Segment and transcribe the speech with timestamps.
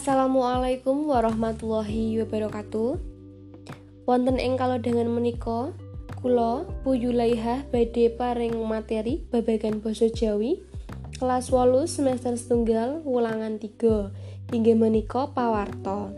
[0.00, 2.96] Assalamualaikum warahmatullahi wabarakatuh.
[4.08, 5.76] Wonten ing dengan menika,
[6.24, 10.64] kula Bu Yulaihah badhe paring materi babagan basa Jawi
[11.20, 16.08] kelas 8 semester setunggal wulangan 3 inggih menika pawarta.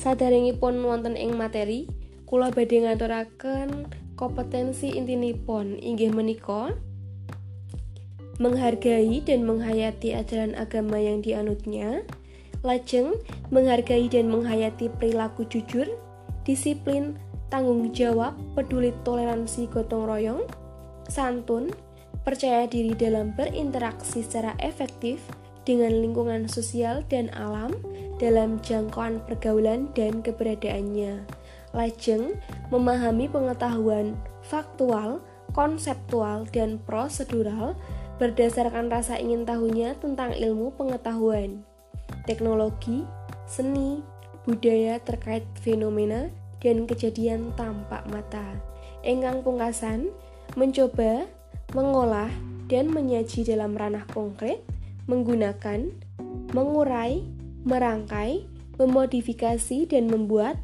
[0.00, 1.92] Sadaringipun wonten ing materi,
[2.24, 3.84] kula badhe ngaturaken
[4.16, 6.72] kompetensi intinipun inggih menika
[8.40, 12.08] menghargai dan menghayati ajaran agama yang dianutnya,
[12.60, 13.16] lajeng
[13.48, 15.88] menghargai dan menghayati perilaku jujur,
[16.44, 17.16] disiplin,
[17.48, 20.42] tanggung jawab, peduli toleransi gotong royong,
[21.08, 21.72] santun,
[22.22, 25.24] percaya diri dalam berinteraksi secara efektif
[25.64, 27.72] dengan lingkungan sosial dan alam
[28.20, 31.24] dalam jangkauan pergaulan dan keberadaannya.
[31.72, 32.36] Lajeng
[32.68, 35.22] memahami pengetahuan faktual,
[35.54, 37.78] konseptual, dan prosedural
[38.20, 41.64] berdasarkan rasa ingin tahunya tentang ilmu pengetahuan
[42.30, 43.02] teknologi,
[43.50, 43.98] seni,
[44.46, 46.30] budaya terkait fenomena
[46.62, 48.54] dan kejadian tampak mata.
[49.02, 50.14] Enggang pungkasan
[50.54, 51.26] mencoba
[51.74, 52.30] mengolah
[52.70, 54.62] dan menyaji dalam ranah konkret
[55.10, 55.90] menggunakan
[56.54, 57.26] mengurai,
[57.66, 58.46] merangkai,
[58.78, 60.54] memodifikasi dan membuat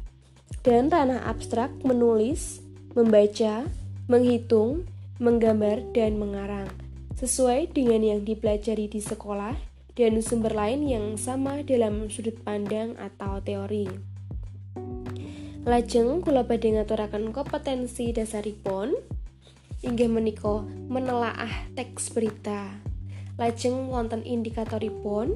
[0.63, 2.63] dan ranah abstrak menulis,
[2.95, 3.67] membaca,
[4.07, 4.87] menghitung,
[5.19, 6.71] menggambar dan mengarang
[7.17, 9.66] sesuai dengan yang dipelajari di sekolah
[9.97, 13.89] dan sumber lain yang sama dalam sudut pandang atau teori.
[15.65, 18.93] Lajeng kula badhe ngaturaken kompetensi dasaripun.
[19.81, 22.77] Inggih menika menelaah teks berita.
[23.41, 25.35] Lajeng wonten indikatoripun.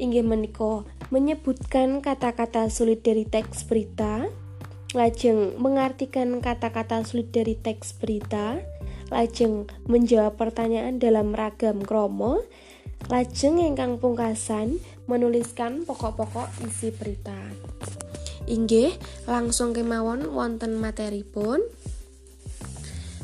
[0.00, 4.32] Inggih menika menyebutkan kata-kata sulit dari teks berita,
[4.96, 8.56] lajeng mengartikan kata-kata sulit dari teks berita,
[9.12, 12.40] lajeng menjawab pertanyaan dalam ragam kromo,
[13.10, 14.78] Lajeng ingkang pungkasan
[15.10, 17.34] menuliskan pokok-pokok isi berita.
[18.46, 18.94] Inggih,
[19.26, 21.62] langsung kemawon wonten materi pun.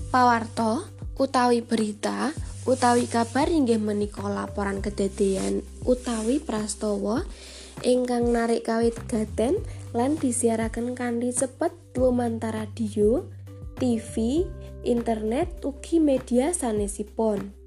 [0.09, 0.89] Pawarto
[1.19, 2.31] utawi berita
[2.65, 7.27] utawi kabar inggih menika laporan kedadian utawi prastawa
[7.83, 9.59] ingkang narik kawit gaten
[9.97, 13.27] lan disiaraken kanthi cepet lumantar radio,
[13.79, 14.47] TV,
[14.87, 17.58] internet ugi media sanesipun.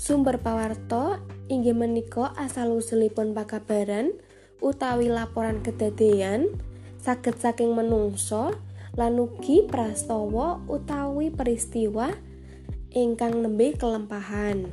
[0.00, 1.20] Sumber pawarto
[1.52, 4.16] inggih menika asal usulipun pakabaran
[4.64, 6.56] utawi laporan kedadian
[6.96, 8.56] saged saking menungso
[8.96, 12.16] lan ugi prastawa utawi peristiwa
[12.96, 14.72] ingkang nembe kelempahan.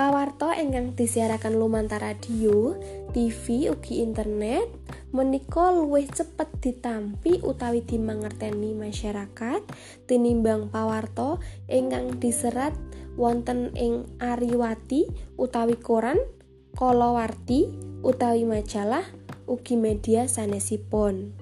[0.00, 2.72] Pawarto ingkang disiarakan lumantar radio,
[3.12, 4.64] TV ugi internet
[5.12, 9.60] menika luwih cepet ditampi utawi dimangerteni masyarakat
[10.08, 11.36] tinimbang pawarto
[11.68, 12.72] ingkang diserat
[13.20, 15.04] wonten ing Ariwati
[15.36, 16.16] utawi koran,
[16.80, 17.68] kalawarti
[18.00, 19.04] utawi majalah,
[19.44, 21.36] ugi media sanesipun.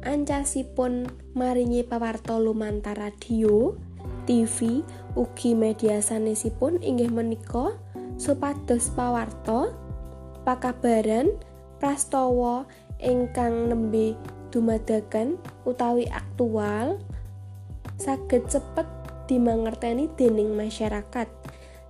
[0.00, 3.76] Ancasipun maringi pawarta lumantar radio,
[4.26, 4.82] TV,
[5.14, 7.78] ugi media sanesipun inggih menika
[8.18, 9.70] supados pawarta
[10.42, 11.30] pakabaran
[11.78, 12.66] prastawa
[12.98, 14.18] ingkang nembe
[14.50, 16.98] dumadakan utawi aktual
[17.96, 18.88] saged cepet
[19.30, 21.28] dimangerteni dening masyarakat.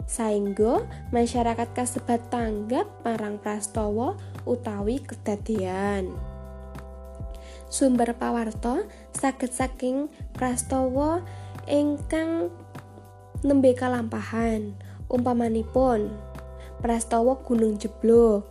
[0.07, 4.15] Saengga masyarakat kasebat tanggap marang prastawa
[4.47, 6.15] utawi kedadian.
[7.67, 11.27] Sumber pawarta saged saking prastawa
[11.67, 12.51] ingkang
[13.43, 14.75] nembe kalampahan
[15.11, 16.11] umpamanipun
[16.83, 18.47] prastawa gunung jeblok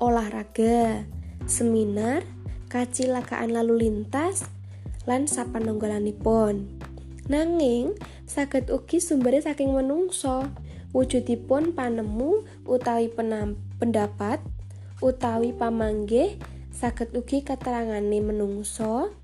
[0.00, 1.04] olahraga
[1.44, 2.24] seminar
[2.68, 4.46] kacilakaan lalu lintas
[5.04, 6.82] lan sapanunggalanipun
[7.30, 7.94] Nanging
[8.26, 10.50] saged ugi sumbere saking menungso.
[10.92, 14.42] Wujudipun panemu utawi penam, pendapat
[15.00, 16.36] utawi pamanggih
[16.68, 19.14] saged ugi keterangane menungso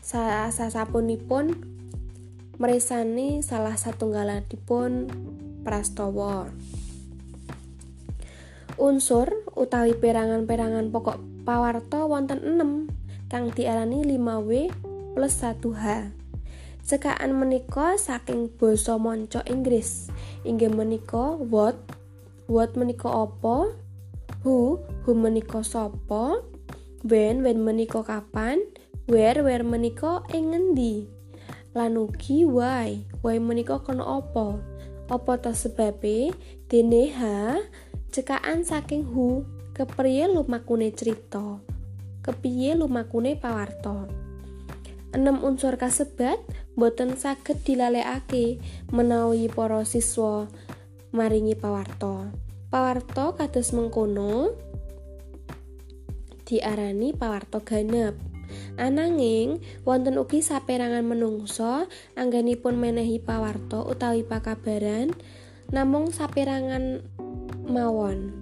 [0.00, 1.52] sasapunipun
[2.60, 5.08] meresani salah satunggalanipun
[5.64, 6.52] prastawa.
[8.76, 11.16] Unsur utawi perangan-perangan pokok
[11.48, 14.68] pawarta wonten 6 kang diarani 5W
[15.16, 16.12] plus 1H.
[16.84, 20.12] Cekaan menika saking basa manca Inggris.
[20.44, 21.80] Inggih menika what,
[22.44, 23.72] what menika apa,
[24.44, 26.44] who, who menika sapa,
[27.04, 28.60] when, when menika kapan,
[29.08, 31.19] where, where menika ing ngendi.
[31.70, 34.58] Lan ugi why, why menika kena apa?
[35.06, 36.34] Apa ta sebabe?
[36.66, 37.62] Dene ha,
[38.10, 41.62] cekaan saking who, kepriye lumakune cerita.
[42.26, 44.10] Kepiye lumakune pawarta.
[45.10, 46.38] Enam unsur kasebat
[46.78, 48.62] boten saged dilalekake
[48.94, 50.46] menawi para siswa
[51.10, 52.30] maringi pawarto.
[52.70, 54.54] Pawarto kados mengkono
[56.46, 58.29] diarani pawarto ganep.
[58.78, 61.86] Ananging wonten ugi saperangan menungso
[62.16, 65.12] anggenipun menehi pawarto utawi pakabaran
[65.70, 67.04] namung saperangan
[67.66, 68.34] mawon.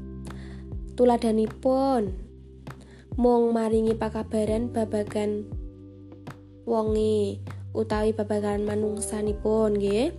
[0.96, 2.14] Tuladanipun
[3.18, 5.46] mung maringi pakabaran babagan
[6.68, 7.42] wonge
[7.74, 10.14] utawi babagan manungsanipun nggih.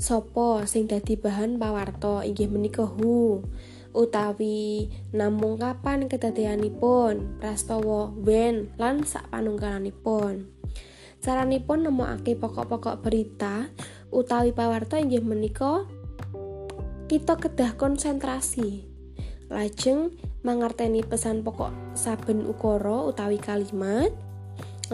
[0.00, 3.44] Sopo sing dadi bahan pawarto inggih menika hu
[3.92, 10.50] utawi namung kapan kedadeanipun prastawa when lan sak panungkalanipun
[11.20, 13.68] caranipun nemokake pokok-pokok berita
[14.08, 15.84] utawi pawarta inggih menika
[17.10, 18.86] kita kedah konsentrasi.
[19.50, 20.14] Lajeng
[20.46, 24.14] mangerteni pesan pokok saben ukara utawi kalimat.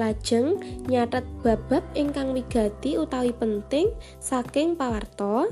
[0.01, 0.57] Lajeng
[0.89, 5.45] nyatet babab ingkang wigati utawi penting saking pawarta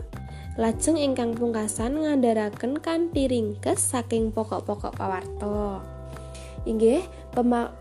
[0.54, 5.82] Lajeng ingkang pungkasan ngandharaken kanthi ringkes saking pokok-pokok pawarto.
[6.62, 7.02] Inggih,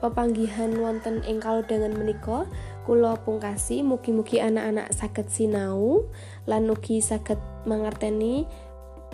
[0.02, 2.50] pepanggihan wonten ing kalodhangan menika
[2.90, 6.10] kula pungkasi mugi-mugi anak-anak saged sinau
[6.50, 7.38] lan ugi saged
[7.70, 8.50] mangerteni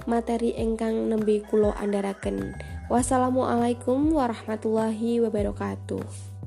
[0.07, 2.55] materi ingkang nembe kula andharaken.
[2.87, 6.38] Wassalamualaikum warahmatullahi wabarakatuh.